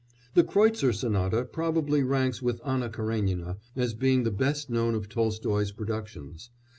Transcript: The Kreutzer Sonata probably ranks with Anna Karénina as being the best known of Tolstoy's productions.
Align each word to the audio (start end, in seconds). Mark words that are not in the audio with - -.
The 0.33 0.43
Kreutzer 0.43 0.93
Sonata 0.93 1.45
probably 1.45 2.01
ranks 2.01 2.41
with 2.41 2.59
Anna 2.65 2.89
Karénina 2.89 3.57
as 3.75 3.93
being 3.93 4.23
the 4.23 4.31
best 4.31 4.67
known 4.67 4.95
of 4.95 5.07
Tolstoy's 5.07 5.71
productions. 5.71 6.49